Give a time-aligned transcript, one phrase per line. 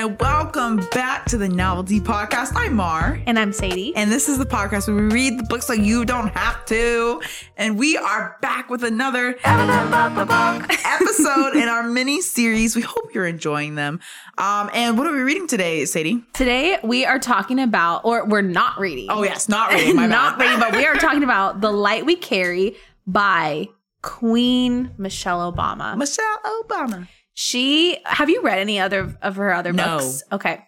[0.00, 2.52] and welcome back to the Novel Tea Podcast.
[2.54, 3.20] I'm Mar.
[3.26, 3.94] And I'm Sadie.
[3.94, 7.20] And this is the podcast where we read the books so you don't have to.
[7.58, 12.74] And we are back with another episode in our mini series.
[12.74, 14.00] We hope you're enjoying them.
[14.38, 16.24] Um, and what are we reading today, Sadie?
[16.32, 19.08] Today we are talking about, or we're not reading.
[19.10, 19.96] Oh, yes, not reading.
[19.96, 20.44] My not bad.
[20.46, 22.74] reading, but we are talking about The Light We Carry
[23.06, 23.68] by
[24.00, 25.94] Queen Michelle Obama.
[25.94, 27.06] Michelle Obama.
[27.42, 29.96] She have you read any other of her other No.
[29.96, 30.22] books?
[30.30, 30.62] Okay.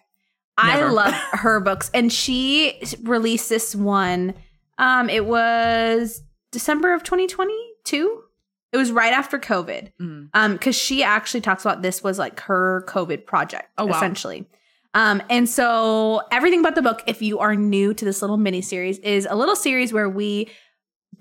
[0.57, 4.33] I love her books and she released this one
[4.79, 8.23] um it was December of 2022.
[8.71, 9.91] It was right after COVID.
[10.01, 10.29] Mm.
[10.33, 13.95] Um cuz she actually talks about this was like her COVID project Oh, wow.
[13.97, 14.47] essentially.
[14.95, 18.61] Um and so everything about the book if you are new to this little mini
[18.63, 20.49] series is a little series where we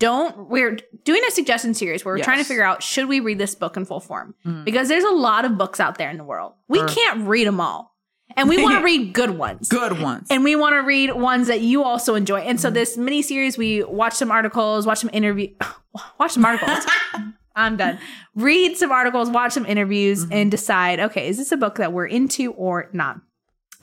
[0.06, 3.38] don't we're doing a suggestion series where we're trying to figure out should we read
[3.38, 4.64] this book in full form Mm.
[4.64, 6.88] because there's a lot of books out there in the world we Sure.
[6.88, 7.80] can't read them all
[8.36, 10.26] and we want to read good ones Good ones.
[10.30, 12.74] and we want to read ones that you also enjoy and so Mm.
[12.74, 15.48] this mini series we watch some articles watch some interview
[16.18, 16.84] watch some articles
[17.56, 17.98] i'm done
[18.34, 20.32] read some articles watch some interviews Mhm.
[20.38, 23.16] and decide okay is this a book that we're into or not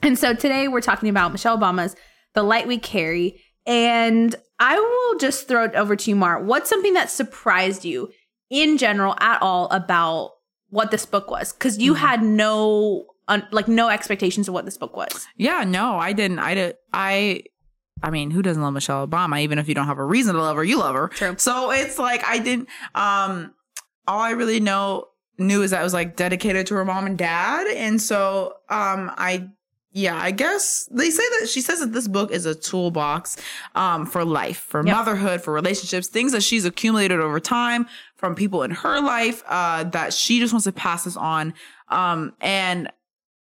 [0.02, 1.94] and so today we're talking about michelle obama's
[2.34, 6.68] the light we carry and i will just throw it over to you mark what's
[6.70, 8.10] something that surprised you
[8.50, 10.32] in general at all about
[10.70, 11.98] what this book was because you Mhm.
[11.98, 16.38] had no un, like no expectations of what this book was Yeah, no, I didn't.
[16.40, 16.76] I did.
[16.92, 17.42] I.
[18.02, 19.40] I mean, who doesn't love Michelle Obama?
[19.42, 21.08] Even if you don't have a reason to love her, you love her.
[21.08, 21.34] True.
[21.38, 22.68] So it's like I didn't.
[22.94, 23.52] Um,
[24.08, 25.06] all I really know
[25.38, 29.10] knew is that it was like dedicated to her mom and dad, and so um,
[29.16, 29.48] I.
[29.92, 33.36] Yeah, I guess they say that she says that this book is a toolbox
[33.74, 34.94] um, for life, for Yep.
[34.96, 39.82] motherhood, for relationships, things that she's accumulated over time from people in her life uh,
[39.84, 41.54] that she just wants to pass this on.
[41.88, 42.88] Um, and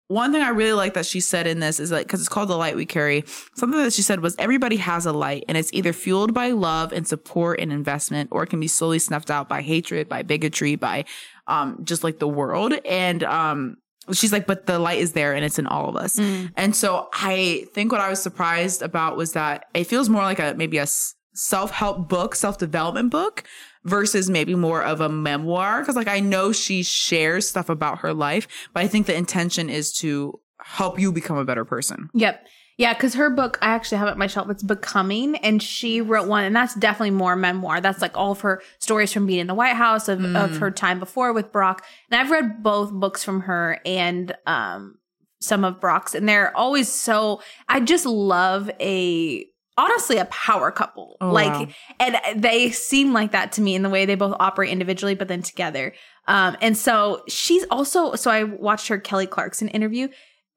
[0.08, 2.48] one thing I really like that she said in this is like, because it's called
[2.48, 3.22] The Light We Carry,
[3.54, 6.92] something that she said was everybody has a light and it's either fueled by love
[6.92, 10.74] and support and investment or it can be slowly snuffed out by hatred, by bigotry,
[10.74, 11.04] by
[11.46, 12.72] um, just like the world.
[12.84, 13.76] And um,
[14.12, 16.16] she's like, but the light is there and it's in all of us.
[16.16, 16.52] Mm.
[16.56, 20.38] And so I think what I was surprised about was that it feels more like
[20.38, 20.86] a maybe a
[21.34, 23.44] self help book, self development book
[23.84, 25.84] versus maybe more of a memoir.
[25.84, 29.70] Cause like I know she shares stuff about her life, but I think the intention
[29.70, 32.10] is to help you become a better person.
[32.14, 32.46] Yep.
[32.76, 34.48] Yeah, because her book, I actually have it on my shelf.
[34.48, 37.80] It's Becoming, and she wrote one, and that's definitely more memoir.
[37.80, 40.70] That's like all of her stories from being in the White House, of, of her
[40.70, 41.80] time before with Barack.
[42.10, 44.98] And I've read both books from her and um,
[45.40, 47.42] some of Barack's, and they're always so.
[47.68, 49.44] I just love a
[49.76, 51.16] honestly a power couple.
[51.20, 51.68] Oh, like, wow.
[51.98, 55.28] and they seem like that to me in the way they both operate individually, but
[55.28, 55.92] then together.
[56.26, 58.14] Um, and so she's also.
[58.14, 60.08] So I watched her Kelly Clarkson interview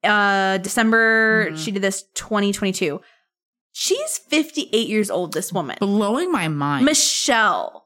[0.04, 1.58] uh December Mhm.
[1.64, 3.00] she did this 2022.
[3.72, 5.76] She's 58 years old this woman.
[5.80, 6.84] Blowing my mind.
[6.84, 7.82] Michelle.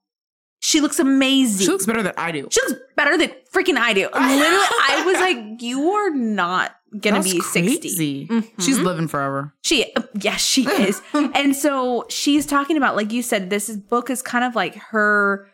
[0.60, 1.64] She looks amazing.
[1.66, 2.48] she looks better than I do.
[2.50, 4.02] She looks better than freaking I do.
[4.12, 7.78] Literally I was like you are not going to be 60.
[7.78, 8.26] crazy.
[8.26, 8.50] Mhm.
[8.60, 9.54] She's living forever.
[9.62, 11.00] She yes, she is.
[11.14, 14.74] and so she's talking about like you said this is, book is kind of like
[14.74, 15.48] her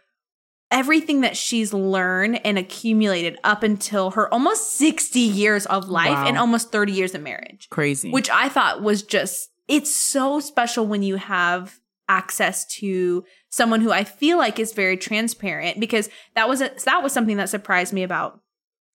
[0.74, 6.26] everything that she's learned and accumulated up until her almost 60 years of life Wow.
[6.26, 7.68] and almost 30 years of marriage.
[7.70, 8.10] Crazy.
[8.10, 13.90] which I thought was just it's so special when you have access to someone who
[13.92, 17.94] I feel like is very transparent because that was a, that was something that surprised
[17.94, 18.40] me about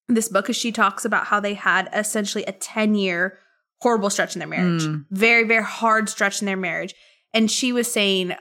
[0.08, 3.40] this book because she talks about how they had essentially a 10 year
[3.82, 5.06] horrible stretch in their marriage Mm.
[5.10, 6.94] very very hard stretch in their marriage
[7.34, 8.34] and she was saying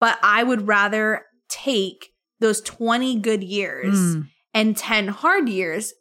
[0.00, 2.08] but I would rather take
[2.40, 4.28] those 20 good years Mm.
[4.54, 5.92] and 10 hard years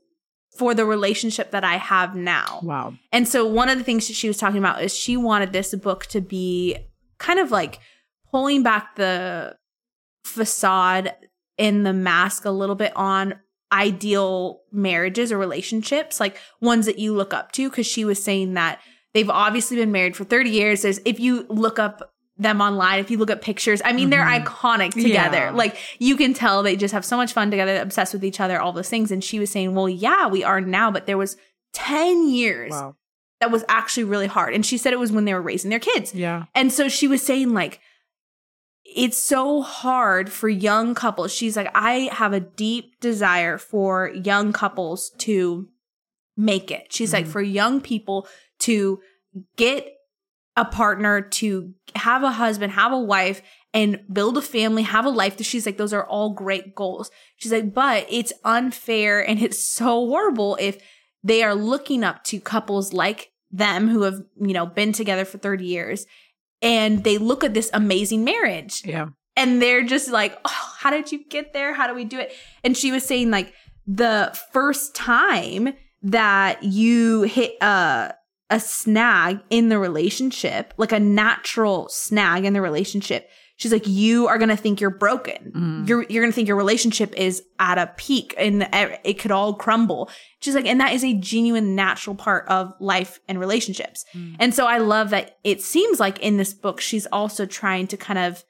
[0.57, 2.61] for the relationship that I have now.
[2.63, 2.93] Wow.
[3.11, 5.75] And so one of the things that she was talking about is she wanted this
[5.75, 6.77] book to be
[7.17, 7.79] kind of like
[8.31, 9.55] pulling back the
[10.25, 11.13] facade
[11.57, 13.35] in the mask a little bit on
[13.71, 17.69] ideal marriages or relationships, like ones that you look up to.
[17.69, 18.79] Cause she was saying that
[19.13, 20.81] they've obviously been married for 30 years.
[20.81, 24.25] There's, if you look up them online, if you look at pictures, I mean, they're
[24.25, 24.43] Mhm.
[24.43, 25.37] iconic together.
[25.37, 25.51] Yeah.
[25.51, 28.59] Like you can tell they just have so much fun together, obsessed with each other,
[28.59, 29.09] all those things.
[29.11, 31.37] And she was saying, well, yeah, we are now, but there was
[31.73, 32.95] 10 years Wow.
[33.39, 34.53] that was actually really hard.
[34.53, 36.13] And she said it was when they were raising their kids.
[36.13, 36.45] Yeah.
[36.53, 37.79] And so she was saying, like,
[38.83, 41.33] it's so hard for young couples.
[41.33, 45.67] She's like, I have a deep desire for young couples to
[46.37, 46.87] make it.
[46.91, 47.31] She's like, Mhm.
[47.31, 48.27] for young people
[48.59, 48.99] to
[49.57, 49.87] get
[50.57, 53.41] a partner, to have a husband, have a wife,
[53.73, 55.35] and build a family, have a life.
[55.43, 57.11] She's like, those are all great goals.
[57.35, 60.77] She's like, but it's unfair and it's so horrible if
[61.23, 65.37] they are looking up to couples like them who have, you know, been together for
[65.37, 66.05] 30 years
[66.61, 69.07] and they look at this amazing marriage Yeah.
[69.35, 71.73] and they're just like, oh, how did you get there?
[71.73, 72.31] How do we do it?
[72.63, 73.53] And she was saying like
[73.85, 75.73] the first time
[76.03, 78.13] that you hit a
[78.49, 84.27] a snag in the relationship, like a natural snag in the relationship, she's like, you
[84.27, 85.51] are gonna think you're broken.
[85.55, 85.89] Mm.
[85.89, 88.67] You're you're gonna think your relationship is at a peak and
[89.03, 90.09] it could all crumble.
[90.41, 94.05] She's like, and that is a genuine natural part of life and relationships.
[94.13, 94.35] Mm.
[94.39, 97.97] And so I love that it seems like in this book, she's also trying to
[97.97, 98.43] kind of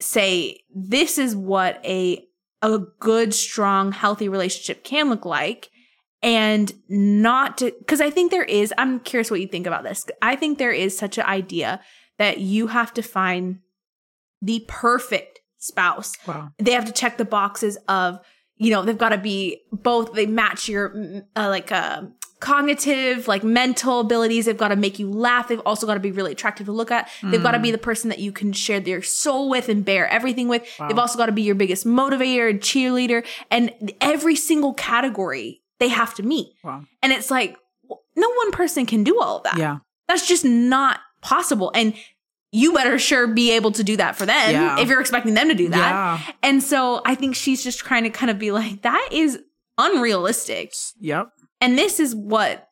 [0.00, 2.26] say, this is what a,
[2.62, 5.70] a good, strong, healthy relationship can look like.
[6.24, 10.06] And not to, cause I think there is, I'm curious what you think about this.
[10.22, 11.80] I think there is such an idea
[12.18, 13.60] that you have to find
[14.40, 16.12] the perfect spouse.
[16.26, 16.50] Wow.
[16.58, 18.18] they have to check the boxes of
[18.56, 22.02] you know they've got to be both they match your mm, uh, like uh,
[22.38, 24.44] cognitive like mental abilities.
[24.44, 25.48] They've got to make you laugh.
[25.48, 27.08] They've also got to be really attractive to look at.
[27.22, 30.06] They've got to be the person that you can share their soul with and bear
[30.08, 30.62] everything with.
[30.78, 33.26] They've also got to be your biggest motivator and cheerleader.
[33.50, 36.84] And every single category they have to meet Wow.
[37.02, 37.56] and it's like
[38.16, 39.78] no one person can do all of that Yeah.
[40.08, 41.94] that's just not possible and
[42.52, 44.78] you better sure be able to do that for them Yeah.
[44.78, 46.20] if you're expecting them to do that Yeah.
[46.42, 49.40] and so I think she's just trying to kind of be like, that is
[49.78, 50.72] unrealistic.
[51.00, 51.28] Yep.
[51.60, 52.68] And this is what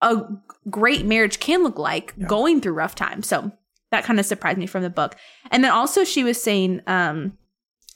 [0.00, 0.22] a
[0.70, 2.26] great marriage can look like Yeah.
[2.26, 3.26] going through rough times.
[3.26, 3.50] So
[3.90, 5.16] that kind of surprised me from the book.
[5.50, 7.36] And then also she was saying, um,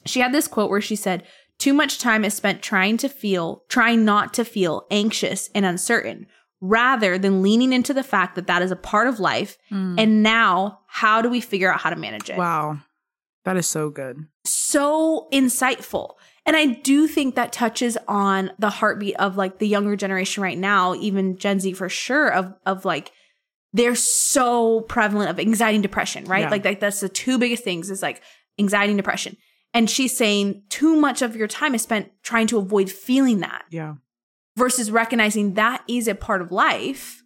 [0.05, 1.23] she had this quote where she said,
[1.63, 6.27] too much time is spent trying to feel, trying not to feel anxious and uncertain
[6.59, 9.57] rather than leaning into the fact that that is a part of life.
[9.71, 9.95] Mm.
[9.97, 12.35] And now how do we figure out how to manage it?
[12.35, 12.79] Wow.
[13.45, 14.17] That is so good.
[14.43, 16.15] so insightful.
[16.45, 20.57] And I do think that touches on the heartbeat of like the younger generation right
[20.57, 23.13] now, even Gen Z for sure, of of like
[23.71, 26.41] they're so prevalent of anxiety and depression, right?
[26.41, 26.49] Yeah.
[26.49, 28.21] Like, like that's the two biggest things is like
[28.59, 29.37] anxiety and depression.
[29.73, 33.63] And she's saying too much of your time is spent trying to avoid feeling that
[33.71, 33.95] Yeah.
[34.57, 37.23] versus recognizing that is a part of life.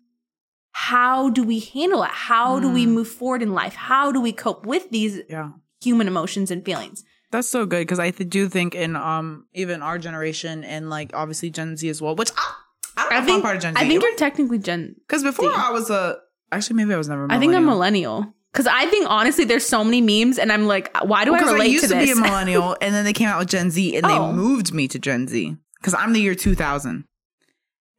[0.71, 2.11] How do we handle it?
[2.11, 2.89] How do we Mm.
[2.89, 3.73] move forward in life?
[3.73, 5.49] How do we cope with these Yeah.
[5.81, 7.03] human emotions and feelings?
[7.31, 11.11] That's so good because I th- do think in um even our generation and like
[11.13, 12.53] obviously Gen Z as well, which I,
[12.95, 13.81] I don't know I think I'm part of Gen Z.
[13.83, 14.95] I think you're technically Gen.
[15.07, 15.55] because before Z.
[15.57, 16.19] I was a
[16.51, 17.27] actually maybe I was never.
[17.29, 18.33] I think I'm millennial.
[18.53, 21.49] Because I think honestly, there's so many memes, and I'm like, why do I Because
[21.51, 23.69] I relate used to to, be a millennial and then they came out with Gen
[23.71, 24.09] Z and Oh.
[24.09, 27.05] they moved me to Gen Z because I'm the year 2000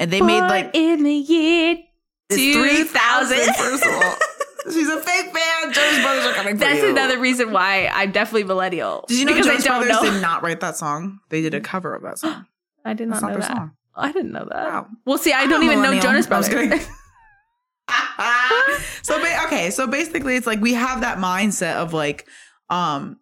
[0.00, 1.76] and they made like in the year
[2.30, 3.54] it's 3000 2000.
[3.54, 4.14] first of all.
[4.72, 5.72] She's a fake fan.
[5.72, 6.90] Jonas Brothers are coming for That's you.
[6.90, 9.04] another reason why I'm definitely millennial.
[9.08, 10.12] Did you know because Jonas I don't Brothers know.
[10.12, 11.20] did not write that song?
[11.30, 12.44] They did a cover of that song.
[12.84, 13.56] I did That's not not know their that.
[13.56, 13.72] song.
[13.96, 14.68] I didn't know that.
[14.68, 14.86] Wow.
[15.06, 15.98] Well, see, I I'm don't even know.
[16.00, 16.86] Jonas I was Brothers.
[19.58, 22.26] okay, so basically it's like we have that mindset of like
[22.70, 23.18] um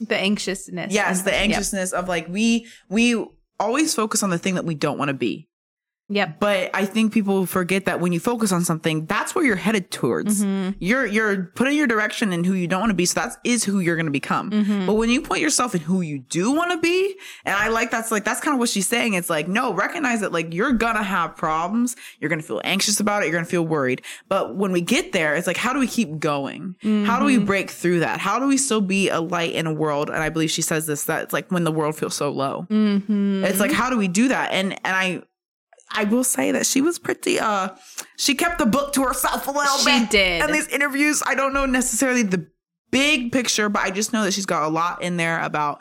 [0.00, 0.92] the anxiousness.
[0.92, 1.40] yes, the yep.
[1.40, 3.24] anxiousness of like we we
[3.58, 5.47] always focus on the thing that we don't want to be.
[6.10, 6.40] Yep.
[6.40, 9.90] But I think people forget that when you focus on something, that's where you're headed
[9.90, 10.42] towards.
[10.42, 10.74] Mhm.
[10.78, 13.04] You're you're putting your direction in who you don't want to be.
[13.04, 14.50] So that is who you're going to become.
[14.50, 14.86] Mhm.
[14.86, 17.14] But when you point yourself in who you do want to be,
[17.44, 19.14] and I like that's like that's kind of what she's saying.
[19.14, 21.94] It's like no, recognize that like you're gonna have problems.
[22.20, 23.26] You're gonna feel anxious about it.
[23.26, 24.00] You're gonna feel worried.
[24.30, 26.74] But when we get there, it's like how do we keep going?
[27.04, 28.18] How do we break through that?
[28.18, 30.08] How do we still be a light in a world?
[30.08, 32.66] And I believe she says this that it's like when the world feels so low.
[32.70, 33.44] Mhm.
[33.44, 34.52] It's like how do we do that?
[34.52, 35.22] And and I
[35.90, 37.70] I will say that she was pretty uh
[38.16, 40.10] she kept the book to herself a little She bit.
[40.10, 40.44] did.
[40.44, 42.46] In these interviews, I don't know necessarily the
[42.90, 45.80] big picture, but I just know that she's got a lot in there about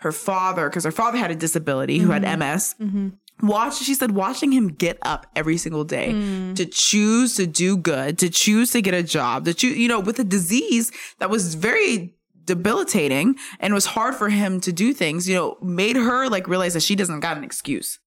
[0.00, 2.74] her father because her father had a disability who had MS.
[2.80, 3.12] Mhm.
[3.42, 6.56] Watch, she said, watching him get up every single day Mm.
[6.56, 10.00] to choose to do good, to choose to get a job, to choose, you know,
[10.00, 12.14] with a disease that was very
[12.46, 16.74] debilitating and was hard for him to do things, you know, made her like realize
[16.74, 17.98] that she doesn't got an excuse.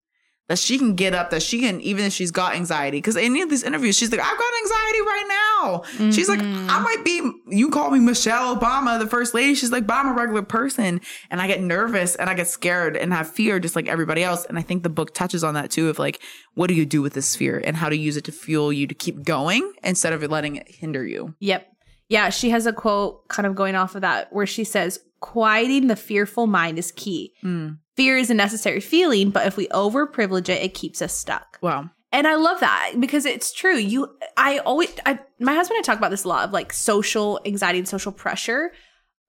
[0.49, 2.97] That she can get up, that she can, even if she's got anxiety.
[2.97, 6.11] Because in any of these interviews, she's like, I've got anxiety right now.
[6.11, 6.69] She's like, Mm-hmm.
[6.69, 9.53] I might be, you call me Michelle Obama, the first lady.
[9.55, 11.01] She's like, but I'm a regular person.
[11.29, 14.45] And I get nervous and I get scared and have fear just like everybody else.
[14.45, 16.19] And I think the book touches on that too of like,
[16.55, 18.87] what do you do with this fear and how to use it to fuel you
[18.87, 21.35] to keep going instead of letting it hinder you.
[21.39, 21.67] Yep.
[22.07, 25.87] Yeah, she has a quote kind of going off of that where she says, quieting
[25.87, 27.33] the fearful mind is key.
[27.43, 27.77] Mm.
[27.99, 31.59] Fear is a necessary feeling, but if we overprivilege it, it keeps us stuck.
[31.61, 31.89] Wow.
[32.11, 33.75] And I love that because it's true.
[33.75, 36.71] You, I always, I, my husband and I talk about this a lot of like
[36.73, 38.71] social anxiety and social pressure.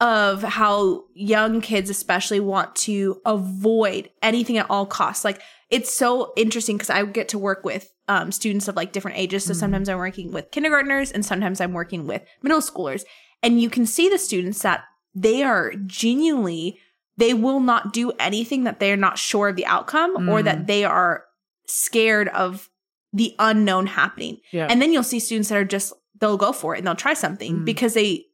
[0.02, 5.26] of how young kids especially want to avoid anything at all costs.
[5.26, 9.18] Like it's so interesting because I get to work with um, students of like different
[9.18, 9.44] ages.
[9.44, 9.56] So Mhm.
[9.56, 13.02] sometimes I'm working with kindergartners and sometimes I'm working with middle schoolers.
[13.42, 14.84] And you can see the students that
[15.14, 16.78] they are genuinely,
[17.20, 20.44] they will not do anything that they're not sure of the outcome or Mm.
[20.44, 21.24] that they are
[21.66, 22.68] scared of
[23.12, 24.38] the unknown happening.
[24.52, 24.66] Yeah.
[24.70, 27.14] And then you'll see students that are just they'll go for it and they'll try
[27.14, 27.64] something Mm.
[27.64, 28.26] because they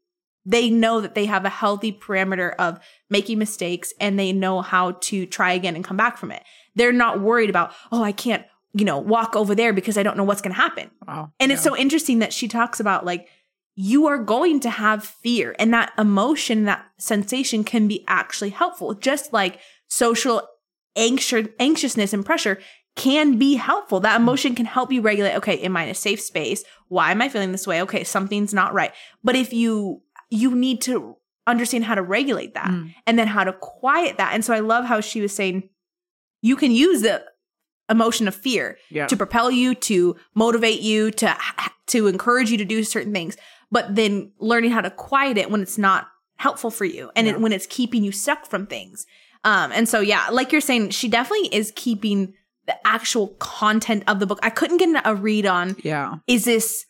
[0.48, 2.78] they know that they have a healthy parameter of
[3.10, 6.42] making mistakes and they know how to try again and come back from it.
[6.76, 10.16] They're not worried about, oh, I can't, you know, walk over there because I don't
[10.16, 10.90] know what's going to happen.
[11.04, 11.32] wow.
[11.40, 13.26] And it's so interesting that she talks about like
[13.78, 18.94] you are going to have fear and that emotion, that sensation can be actually helpful.
[18.94, 20.42] Just like social
[20.96, 22.58] anxious anxiousness and pressure
[22.96, 24.00] can be helpful.
[24.00, 26.64] That emotion can help you regulate, okay, am I in a safe space?
[26.88, 27.82] Why am I feeling this way?
[27.82, 28.92] Okay, something's not right.
[29.22, 31.16] But if you you need to
[31.46, 32.94] understand how to regulate that Mm.
[33.06, 34.32] and then how to quiet that.
[34.34, 35.68] And so I love how she was saying
[36.42, 37.22] you can use the
[37.88, 39.06] emotion of fear Yeah.
[39.06, 41.36] to propel you, to motivate you, to
[41.88, 43.36] to encourage you to do certain things,
[43.70, 46.08] but then learning how to quiet it when it's not
[46.38, 47.34] helpful for you and Yeah.
[47.34, 49.06] it, when it's keeping you stuck from things.
[49.44, 52.34] Um, and so yeah, like you're saying, she definitely is keeping
[52.66, 54.40] the actual content of the book.
[54.42, 56.16] I couldn't get a read on yeah.
[56.26, 56.84] is this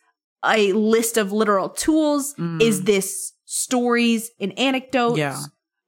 [0.45, 2.33] a list of literal tools?
[2.35, 2.61] Mm.
[2.61, 5.17] Is this stories and anecdotes?
[5.17, 5.39] Yeah.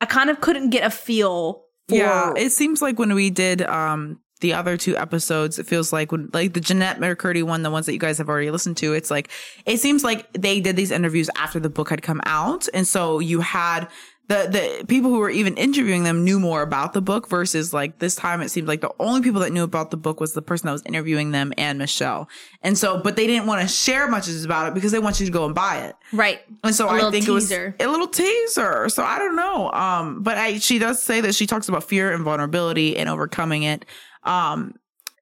[0.02, 3.62] I kind of couldn't get a feel for Yeah, it seems like when we did
[3.64, 7.72] um the other two episodes, it feels like when like the Jennette McCurdy one, the
[7.72, 9.30] ones that you guys have already listened to, it's like
[9.66, 12.68] it seems like they did these interviews after the book had come out.
[12.74, 13.88] And so you had
[14.30, 14.48] the
[14.80, 18.16] the people who were even interviewing them knew more about the book versus like this
[18.16, 20.68] time it seemed like the only people that knew about the book was the person
[20.68, 22.30] that was interviewing them and Michelle.
[22.62, 25.26] And so but they didn't want to share much about it because they want you
[25.26, 25.96] to go and buy it.
[26.14, 26.42] right.
[26.64, 27.76] And so I think teaser.
[27.80, 28.88] it was a little teaser.
[28.90, 29.72] So I don't know.
[29.72, 33.64] Um, but I she does say that she talks about fear and vulnerability and overcoming
[33.64, 33.84] it.
[34.24, 34.76] Um,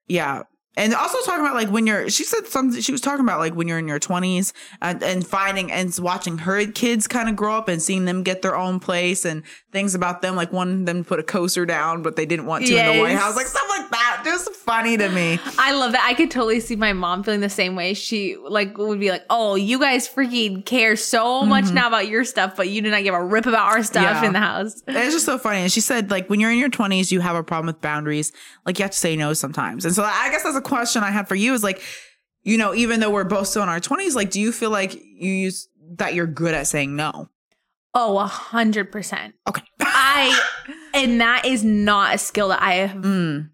[0.06, 0.44] yeah.
[0.76, 3.54] And also talking about like when you're, she said something, she was talking about like
[3.54, 7.56] when you're in your 20s and, and finding and watching her kids kind of grow
[7.56, 10.36] up and seeing them get their own place and things about them.
[10.36, 13.02] Like wanting them to put a coaster down, but they didn't want to in the
[13.02, 13.97] White House, like stuff like that.
[14.28, 15.38] Just funny to me.
[15.58, 16.04] I love that.
[16.08, 17.94] I could totally see my mom feeling the same way.
[17.94, 22.24] She like would be like, "Oh, you guys freaking care so much now about your
[22.24, 24.22] stuff, but you do not give a rip about our stuff Mm-hmm.
[24.22, 24.26] Yeah.
[24.26, 25.58] in the house." It's just so funny.
[25.60, 28.32] And she said, like, when you're in your 20s, you have a problem with boundaries.
[28.66, 29.84] Like, you have to say no sometimes.
[29.84, 31.82] And so I guess that's a question I had for you is like,
[32.42, 34.94] you know, even though we're both still in our 20s, like, do you feel like
[34.94, 37.28] you use that you're good at saying no?
[37.94, 39.34] Oh, a hundred percent.
[39.48, 39.62] Okay.
[39.80, 40.38] I
[40.94, 43.48] and that is not a skill that I have Mm,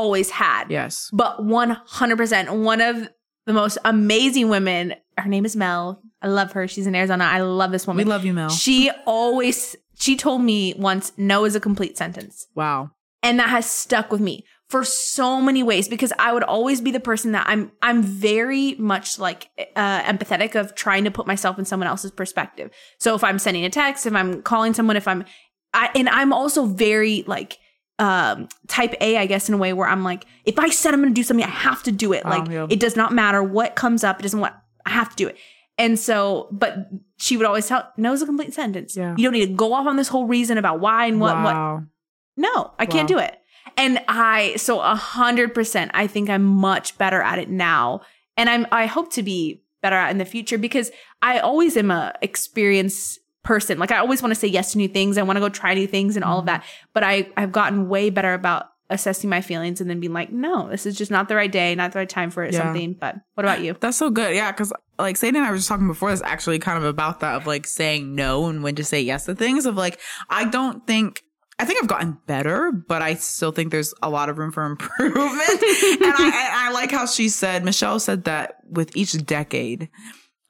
[0.00, 0.64] always had.
[0.70, 1.08] yes.
[1.12, 3.08] But one hundred percent, one of
[3.46, 4.94] the most amazing women.
[5.16, 6.02] Her name is Mel.
[6.22, 6.68] I love her.
[6.68, 7.24] She's in Arizona.
[7.24, 8.04] I love this woman.
[8.04, 8.50] We love you, Mel.
[8.50, 12.90] She always she told me once, "No is a complete sentence." Wow.
[13.22, 16.90] and that has stuck with me for so many ways because I would always be
[16.90, 21.58] the person that I'm I'm very much like uh, empathetic of trying to put myself
[21.58, 22.68] in someone else's perspective.
[22.98, 25.24] So if I'm sending a text, if I'm calling someone, if I'm
[25.72, 27.58] I and I'm also very like
[27.98, 31.00] um type A, I guess, in a way where I'm like, if I said I'm
[31.00, 32.22] gonna do something, I have to do it.
[32.24, 32.66] Oh, Like yeah.
[32.68, 35.36] it does not matter what comes up, it doesn't what I have to do it.
[35.78, 36.88] And so, but
[37.18, 38.96] she would always tell, no is a complete sentence.
[38.96, 39.14] Yeah.
[39.16, 41.44] You don't need to go off on this whole reason about why and what and
[41.44, 41.82] what
[42.36, 43.38] no, I can't do it.
[43.76, 48.02] And I, so a hundred percent, I think I'm much better at it now.
[48.36, 50.90] And I'm, I hope to be better at it in the future because
[51.22, 53.78] I always am a experience person.
[53.78, 55.16] Like I always want to say yes to new things.
[55.16, 56.58] I want to go try new things and all of mm-hmm.
[56.58, 56.64] that.
[56.92, 60.68] But I, I've gotten way better about assessing my feelings and then being like, no,
[60.68, 62.64] this is just not the right day, not the right time for it, Yeah.
[62.64, 62.94] something.
[62.94, 63.76] But what about you?
[63.80, 64.34] That's so good.
[64.34, 64.52] Yeah.
[64.52, 67.36] Cause like Sadie and I were just talking before this actually kind of about that
[67.36, 69.98] of like saying no and when to say yes to things of like,
[70.28, 71.22] I don't think,
[71.58, 74.64] I think I've gotten better, but I still think there's a lot of room for
[74.70, 75.14] improvement.
[75.14, 79.88] and I, I, I like how she said, Michelle said that with each decade,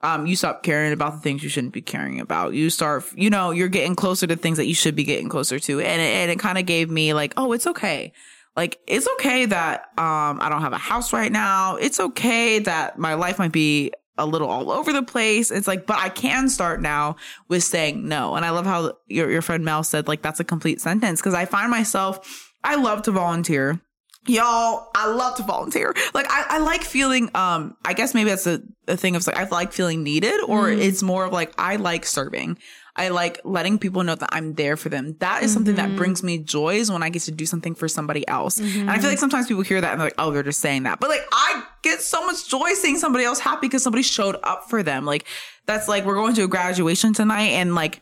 [0.07, 2.55] um, you stop caring about the things you shouldn't be caring about.
[2.55, 5.59] You start, you know, you're getting closer to things that you should be getting closer
[5.59, 5.81] to.
[5.81, 8.13] And it, and it kind of gave me like, oh, it's okay.
[8.55, 11.75] Like, it's okay that, um, I don't have a house right now.
[11.75, 15.51] It's okay that my life might be a little all over the place.
[15.51, 17.17] It's like, but I can start now
[17.49, 18.37] with saying no.
[18.37, 21.21] And I love how your, your friend Mel said, like, that's a complete sentence.
[21.21, 23.81] Cause I find myself, I love to volunteer.
[24.27, 25.95] Y'all, I love to volunteer.
[26.15, 29.37] Like I, I like feeling um I guess maybe that's a, a thing of like
[29.37, 30.79] I like feeling needed or Mm.
[30.81, 32.59] it's more of like I like serving.
[32.99, 35.17] I like letting people know that I'm there for them.
[35.19, 35.97] That is something that Mhm.
[35.97, 38.57] brings me joy is when I get to do something for somebody else.
[38.59, 38.89] And Mm-hmm.
[38.89, 40.99] I feel like sometimes people hear that and they're like, oh, they're just saying that.
[40.99, 44.71] But like I get so much joy seeing somebody else happy because somebody showed up
[44.71, 45.05] for them.
[45.05, 45.27] Like
[45.67, 48.01] that's like we're going to a graduation tonight and like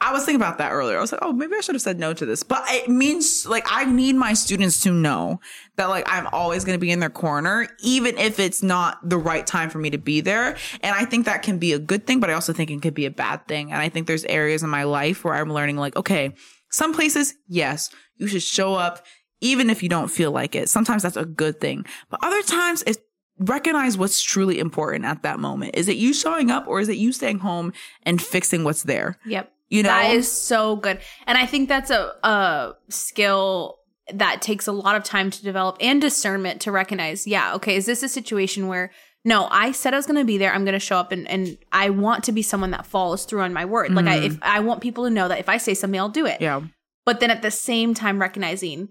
[0.00, 0.98] I was thinking about that earlier.
[0.98, 2.42] I was like, oh, maybe I should have said no to this.
[2.42, 5.40] But it means like I need my students to know
[5.76, 9.18] that like I'm always going to be in their corner, even if it's not the
[9.18, 10.56] right time for me to be there.
[10.80, 12.94] And I think that can be a good thing, but I also think it could
[12.94, 13.72] be a bad thing.
[13.72, 16.34] And I think there's areas in my life where I'm learning like, okay,
[16.70, 19.04] some places, yes, you should show up
[19.40, 20.68] even if you don't feel like it.
[20.68, 21.84] Sometimes that's a good thing.
[22.08, 22.98] But other times it's
[23.38, 25.76] recognize what's truly important at that moment.
[25.76, 27.72] Is it you showing up or is it you staying home
[28.04, 29.18] and fixing what's there?
[29.26, 29.50] Yep.
[29.74, 30.98] You know, That is so good.
[31.26, 33.78] And I think that's a, a skill
[34.12, 37.86] that takes a lot of time to develop and discernment to recognize, yeah, okay, is
[37.86, 38.90] this a situation where
[39.26, 40.52] no, I said I was going to be there.
[40.52, 43.40] I'm going to show up and, and I want to be someone that follows through
[43.40, 43.90] on my word.
[43.94, 46.26] Like I, if I want people to know that if I say something, I'll do
[46.26, 46.42] it.
[46.42, 46.60] yeah.
[47.06, 48.88] But then at the same time, recognizing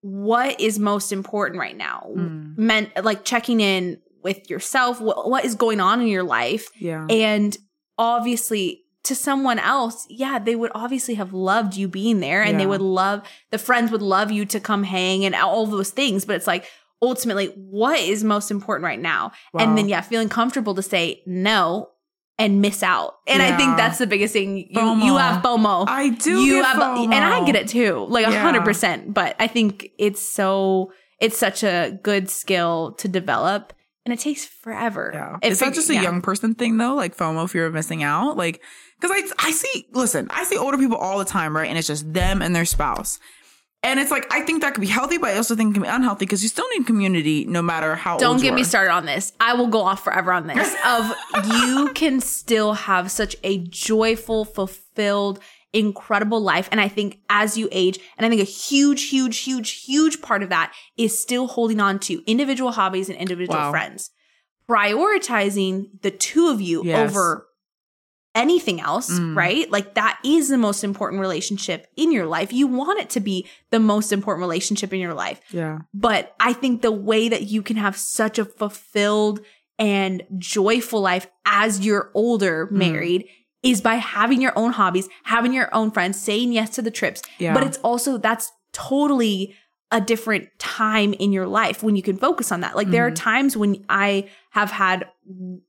[0.00, 2.56] what is most important right now, Mm.
[2.56, 6.68] meant like checking in with yourself, what, what is going on in your life.
[6.78, 7.06] Yeah.
[7.10, 7.54] And
[7.98, 12.66] obviously, to someone else, yeah, they would obviously have loved you being there and they
[12.66, 16.24] would love, the friends would love you to come hang and all those things.
[16.24, 16.66] But it's like,
[17.02, 19.32] ultimately, what is most important right now?
[19.58, 21.90] And then, yeah, feeling comfortable to say no
[22.38, 23.14] and miss out.
[23.26, 24.58] And I think that's the biggest thing.
[24.58, 25.04] You, FOMO.
[25.04, 25.84] you have FOMO.
[25.88, 27.04] I do You have, FOMO.
[27.12, 28.42] and I get it too, like a Yeah.
[28.42, 29.14] hundred percent.
[29.14, 33.72] But I think it's so, it's such a good skill to develop
[34.06, 35.10] and it takes forever.
[35.12, 35.38] Yeah.
[35.42, 36.02] It Is that just a yeah.
[36.02, 36.94] young person thing though?
[36.94, 38.36] Like FOMO, fear of missing out?
[38.36, 38.62] Like,
[39.00, 41.68] cause I, I see, listen, I see older people all the time, right?
[41.68, 43.18] And it's just them and their spouse.
[43.82, 45.82] And it's like, I think that could be healthy, but I also think it can
[45.82, 49.06] be unhealthy because you still need community no matter how Don't get me started on
[49.06, 49.32] this.
[49.40, 50.74] I will go off forever on this.
[50.86, 51.12] of
[51.44, 55.40] you can still have such a joyful, fulfilled,
[55.76, 56.68] incredible life.
[56.72, 60.42] And I think as you age, and I think a huge, huge, huge, huge part
[60.42, 63.70] of that is still holding on to individual hobbies and individual Wow.
[63.70, 64.10] friends.
[64.68, 67.10] Prioritizing the two of you Yes.
[67.10, 67.46] over
[68.34, 69.34] anything else, Mm.
[69.34, 69.70] right?
[69.70, 72.52] Like that is the most important relationship in your life.
[72.52, 75.40] You want it to be the most important relationship in your life.
[75.50, 75.78] Yeah.
[75.94, 79.40] But I think the way that you can have such a fulfilled
[79.78, 82.76] and joyful life as you're older, Mm.
[83.70, 87.22] Is by having your own hobbies, having your own friends, saying yes to the trips.
[87.38, 87.54] Yeah.
[87.54, 89.54] But it's also, that's totally
[89.92, 92.74] a different time in your life when you can focus on that.
[92.74, 93.16] Like there are Mhm.
[93.16, 95.06] times when I have had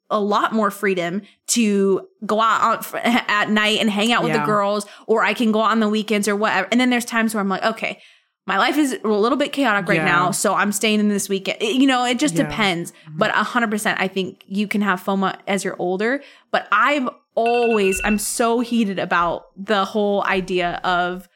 [0.10, 2.62] a lot more freedom to go out
[2.94, 5.80] on, at night and hang out with the girls, or I can go out on
[5.80, 6.68] the weekends or whatever.
[6.72, 8.02] And then there's times where I'm like, okay,
[8.48, 10.06] my life is a little bit chaotic right Yeah.
[10.06, 11.62] now, so I'm staying in this weekend.
[11.62, 12.42] It- you know, it just Yeah.
[12.44, 12.50] Mm-hmm.
[12.52, 12.94] depends.
[13.18, 16.22] But a hundred percent, I think you can have FOMO as you're older.
[16.50, 21.30] But I've always, I'm so heated about the whole idea of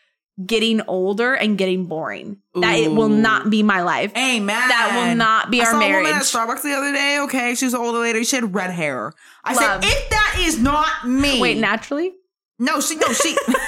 [0.44, 2.38] getting older and getting boring.
[2.56, 4.12] That it will not be my life.
[4.18, 4.48] Amen.
[4.48, 7.20] That will not be I our saw a woman at Starbucks the other day.
[7.22, 8.24] Okay, she was an older lady.
[8.24, 9.14] She had red hair.
[9.44, 9.84] I Love.
[9.84, 12.12] said, if that is not me, Wait, naturally?
[12.58, 13.61] no, she, no, she, she dyed it.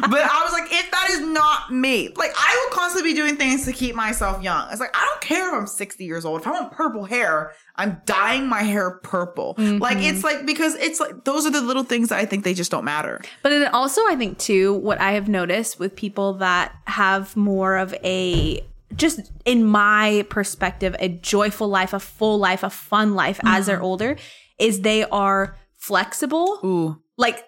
[0.00, 3.36] But I was like, if that is not me, like I will constantly be doing
[3.36, 4.68] things to keep myself young.
[4.70, 6.40] It's like I don't care if I'm 60 years old.
[6.40, 9.54] If I want purple hair, I'm dyeing my hair purple.
[9.58, 10.02] Like Mm-hmm.
[10.14, 12.70] it's like because it's like those are the little things that I think they just
[12.70, 13.20] don't matter.
[13.42, 17.76] But then also, I think too, what I have noticed with people that have more
[17.76, 18.64] of a
[18.96, 23.82] just in my perspective, a joyful life, a full life, a fun life as they're
[23.82, 24.16] older,
[24.58, 26.60] is they are flexible.
[26.64, 27.44] Ooh, Like,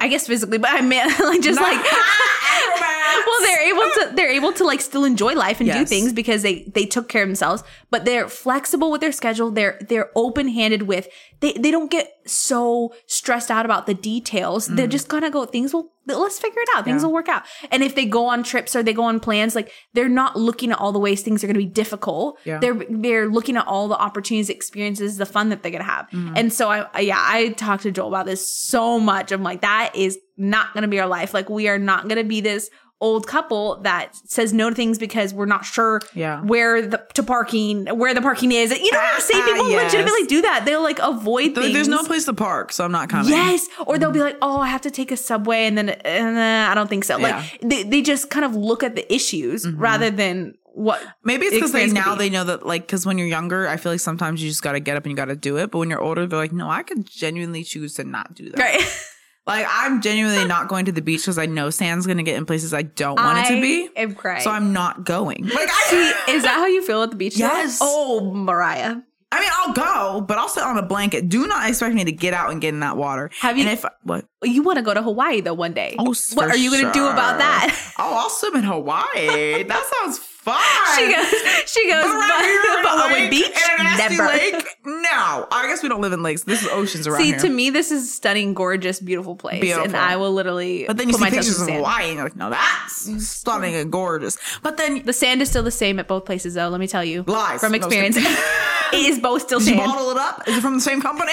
[0.00, 1.84] I guess physically, but I mean, like just like.
[3.26, 6.42] well they're able to they're able to like still enjoy life and do things because
[6.42, 9.50] they they took care of themselves but they're flexible with their schedule.
[9.52, 11.06] They're they're open-handed with
[11.40, 14.66] they they don't get so stressed out about the details.
[14.66, 16.84] They're just gonna go things will let's figure it out.
[16.84, 17.02] Things Mm.
[17.02, 17.06] Yeah.
[17.06, 17.42] will work out.
[17.70, 20.70] And if they go on trips or they go on plans like they're not looking
[20.72, 22.38] at all the ways things are gonna be difficult.
[22.44, 22.58] Yeah.
[22.58, 26.08] they're they're looking at all the opportunities experiences the fun that they're gonna have.
[26.10, 26.34] Mm-hmm.
[26.36, 29.30] and so I I- yeah I talked to Joel about this so much.
[29.32, 31.32] I'm like that is not gonna be our life.
[31.32, 35.34] Like we are not gonna be this old couple that says no to things because
[35.34, 36.40] we're not sure Yeah.
[36.42, 38.70] where the to parking where the parking is.
[38.70, 39.44] You know what I'm saying?
[39.44, 39.92] People Yes.
[39.92, 40.64] legitimately do that.
[40.64, 41.72] They'll like avoid things.
[41.74, 43.28] there's no place to park, so I'm not coming.
[43.30, 46.68] Yes, or they'll be like, "Oh, I have to take a subway," and then uh,
[46.70, 47.18] I don't think so.
[47.18, 47.42] Yeah.
[47.42, 47.68] Mm-hmm.
[47.68, 51.02] Like they, they just kind of look at the issues rather than what.
[51.24, 52.18] Maybe it's because they now be.
[52.24, 54.72] they know that like because when you're younger, I feel like sometimes you just got
[54.72, 55.70] to get up and you got to do it.
[55.70, 58.58] But when you're older, they're like, no, I could genuinely choose to not do that.
[58.58, 58.80] Right.
[59.46, 62.46] Like I'm genuinely not going to the beach because I know sand's gonna get in
[62.46, 63.88] places I don't want it to be.
[63.96, 64.40] I am crying.
[64.42, 65.44] So I'm not going.
[65.46, 65.86] Like I,
[66.26, 67.36] See, is that how you feel at the beach?
[67.36, 67.78] Yes.
[67.82, 68.96] Oh, Mariah.
[69.32, 71.28] I mean, I'll go, but I'll sit on a blanket.
[71.28, 73.30] Do not expect me to get out and get in that water.
[73.40, 74.26] Have you- And if what?
[74.44, 75.96] You want to go to Hawaii though one day?
[75.98, 77.94] Oh, what are you going to do about that?
[77.98, 79.64] Oh, I'll swim in Hawaii.
[79.64, 80.96] that sounds fine.
[80.96, 81.26] She goes,
[81.70, 84.28] she goes, But but, here in a lake, Owen Beach, in a nasty never.
[84.28, 85.46] lake, no.
[85.50, 86.44] I guess we don't live in lakes.
[86.44, 87.38] This is oceans around See, here.
[87.38, 90.84] to me, this is a stunning, gorgeous, beautiful place, and I will literally.
[90.86, 91.74] but then you see my toes in pictures of.
[91.74, 93.18] Hawaii, and you're like, no, that's mm-hmm.
[93.18, 94.38] stunning and gorgeous.
[94.62, 96.68] But then The sand is still the same at both places, though.
[96.68, 98.32] Let me tell you, lies from experience, kidding.
[98.92, 99.86] it is both still Did you sand.
[99.90, 100.46] bottle it up?
[100.46, 101.32] Is it from the same company?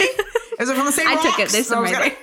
[0.60, 1.08] Is it from the same?
[1.08, 1.40] I took it.
[1.40, 1.52] rocks?
[1.54, 2.18] There's some No, right.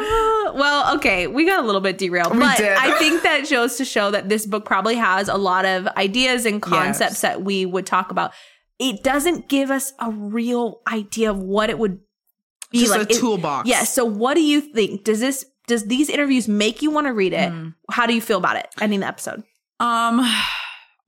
[0.00, 2.72] Uh, well, okay, we got a little bit derailed, We but did.
[2.72, 6.46] I think that shows to show that this book probably has a lot of ideas
[6.46, 7.20] and concepts Yes.
[7.22, 8.32] that we would talk about.
[8.78, 12.00] It doesn't give us a real idea of what it would
[12.70, 13.08] be Just like.
[13.08, 13.68] a It- toolbox.
[13.68, 13.92] Yes.
[13.92, 15.04] so, what do you think?
[15.04, 17.50] Does this does these interviews make you want to read it?
[17.50, 17.74] Mm.
[17.90, 18.68] How do you feel about it?
[18.80, 19.42] Ending the episode.
[19.80, 20.20] Um,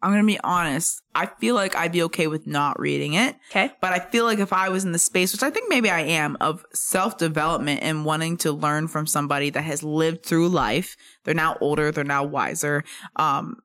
[0.00, 1.02] I'm gonna be honest.
[1.14, 3.36] I feel like I'd be okay with not reading it.
[3.50, 3.72] Okay.
[3.80, 6.00] But I feel like if I was in the space, which I think maybe I
[6.00, 10.96] am, of self development and wanting to learn from somebody that has lived through life,
[11.24, 12.84] they're now older, they're now wiser,
[13.16, 13.56] um,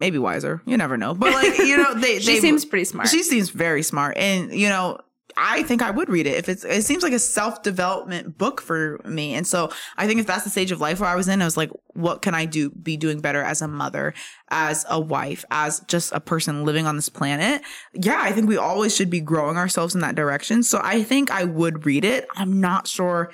[0.00, 0.62] maybe wiser.
[0.66, 1.14] You never know.
[1.14, 3.08] But like, you know, they, She they seems pretty smart.
[3.08, 4.98] She seems very smart, and you know,
[5.38, 6.64] I think I would read it if it's.
[6.64, 10.44] It seems like a self development book for me, and so I think if that's
[10.44, 12.70] the stage of life where I was in, I was like, what can I do?
[12.70, 14.14] Be doing better as a mother,
[14.50, 17.62] as a wife, as just a person living on this planet.
[17.94, 20.62] Yeah, I think we always should be growing ourselves in that direction.
[20.64, 22.26] So I think I would read it.
[22.34, 23.30] I'm not sure.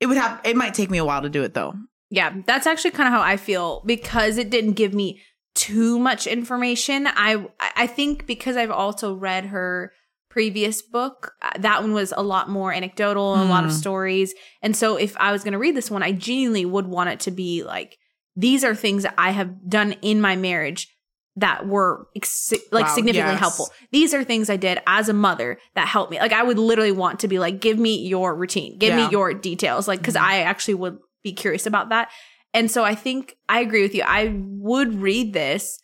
[0.00, 0.40] It would have.
[0.44, 1.74] It might take me a while to do it though.
[2.10, 5.20] Yeah, that's actually kind of how I feel because it didn't give me
[5.54, 7.08] too much information.
[7.08, 9.92] I I think because I've also read her
[10.30, 13.74] previous book, uh, that one was a lot more anecdotal and a lot of Mm.
[13.74, 14.34] stories.
[14.62, 17.20] And so if I was going to read this one, I genuinely would want it
[17.20, 17.96] to be like
[18.36, 20.86] these are things that I have done in my marriage
[21.34, 23.40] that were ex- like Wow, significantly yes.
[23.40, 23.70] helpful.
[23.90, 26.18] These are things I did as a mother that helped me.
[26.20, 29.06] Like I would literally want to be like, give me your routine, give Yeah.
[29.06, 30.20] me your details, like because Mhm.
[30.22, 32.10] I actually would be curious about that.
[32.54, 34.02] And so I think I agree with you.
[34.06, 35.78] I would read this.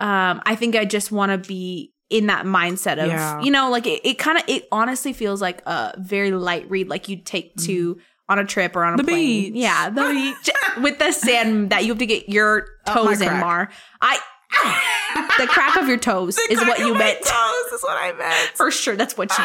[0.00, 3.40] Um, I think I just want to be in that mindset of, Yeah.
[3.40, 6.88] you know, like it, it kind of, it honestly feels like a very light read,
[6.88, 7.66] like you'd take mm-hmm.
[7.66, 9.52] to on a trip or on a The plane.
[9.52, 9.62] beach.
[9.62, 10.02] Yeah, the
[10.44, 13.40] beach with the sand that you have to get your toes in.
[13.40, 13.70] Mar.
[14.00, 14.18] I,
[15.38, 17.18] the crack of your toes is what you meant.
[17.20, 18.50] That's what I meant.
[18.54, 19.44] For sure, that's what you.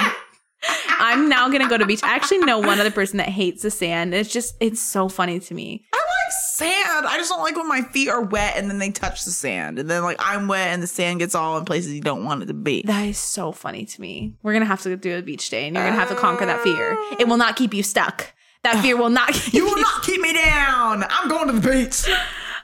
[0.90, 2.04] I'm now gonna go to beach.
[2.04, 4.14] I actually know one other person that hates the sand.
[4.14, 5.86] It's just it's so funny to me.
[6.30, 7.06] Sand.
[7.08, 9.80] I just don't like when my feet are wet and then they touch the sand.
[9.80, 12.44] And then like I'm wet and the sand gets all in places you don't want
[12.44, 12.82] it to be.
[12.84, 14.36] That is so funny to me.
[14.44, 16.62] We're gonna have to do a beach day, and you're gonna have to conquer that
[16.62, 16.98] fear.
[17.20, 18.34] It will not keep you stuck.
[18.64, 19.34] That fear will not.
[19.34, 21.06] Keep You will not keep me down.
[21.10, 22.06] I'm going to the beach.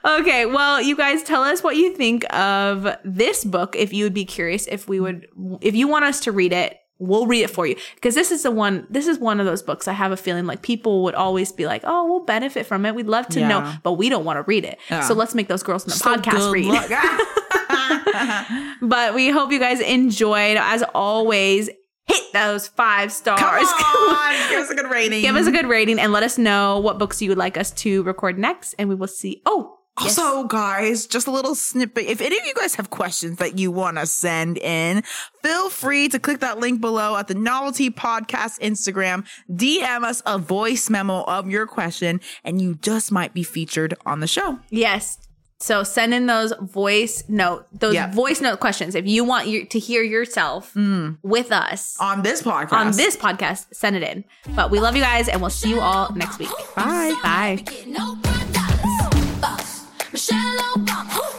[0.05, 3.73] Okay, well, you guys tell us what you think of this book.
[3.77, 5.27] If you would be curious, if we would,
[5.61, 7.75] if you want us to read it, we'll read it for you.
[7.95, 10.45] Because this is the one, this is one of those books I have a feeling
[10.45, 12.95] like people would always be like, oh, we'll benefit from it.
[12.95, 14.79] We'd love to know, but we don't want to read it.
[14.89, 15.01] Yeah.
[15.01, 16.69] So let's make those girls in the So podcast read.
[18.81, 20.57] but we hope you guys enjoyed.
[20.57, 21.69] As always,
[22.05, 23.39] hit those five stars.
[23.41, 25.21] Come on, give us a good rating.
[25.21, 27.71] Give us a good rating and let us know what books you would like us
[27.71, 28.73] to record next.
[28.75, 29.41] And we will see.
[29.45, 30.17] Oh, yes.
[30.17, 32.05] Also, guys, just a little snippet.
[32.05, 35.03] If any of you guys have questions that you want to send in,
[35.41, 39.25] feel free to click that link below at the Novel Tea Podcast Instagram.
[39.51, 44.19] DM us a voice memo of your question, and you just might be featured on
[44.19, 44.59] the show.
[44.69, 45.17] Yes.
[45.59, 48.11] So send in those voice note, those Yeah.
[48.11, 48.95] voice note questions.
[48.95, 51.17] If you want you to hear yourself mm.
[51.23, 52.73] with us On this podcast.
[52.73, 54.25] on this podcast, send it in.
[54.57, 56.49] But we love you guys and we'll see you all next week.
[56.75, 57.15] Bye.
[57.23, 58.42] Bye.
[60.13, 61.32] Michelle Obama.